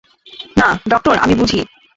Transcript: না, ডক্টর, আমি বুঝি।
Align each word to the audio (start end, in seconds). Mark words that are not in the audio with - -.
না, 0.57 0.67
ডক্টর, 0.89 1.15
আমি 1.17 1.33
বুঝি। 1.35 1.59